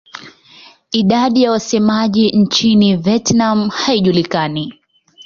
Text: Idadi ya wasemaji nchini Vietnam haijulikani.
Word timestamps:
Idadi 0.91 1.43
ya 1.43 1.51
wasemaji 1.51 2.29
nchini 2.29 2.97
Vietnam 2.97 3.69
haijulikani. 3.69 4.73